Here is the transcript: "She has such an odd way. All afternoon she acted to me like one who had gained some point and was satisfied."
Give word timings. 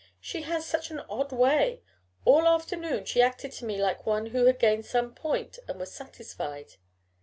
"She 0.19 0.41
has 0.41 0.65
such 0.65 0.89
an 0.89 1.01
odd 1.01 1.31
way. 1.31 1.83
All 2.25 2.47
afternoon 2.47 3.05
she 3.05 3.21
acted 3.21 3.51
to 3.51 3.65
me 3.65 3.79
like 3.79 4.03
one 4.07 4.25
who 4.25 4.45
had 4.47 4.57
gained 4.57 4.87
some 4.87 5.13
point 5.13 5.59
and 5.67 5.79
was 5.79 5.93
satisfied." 5.93 6.77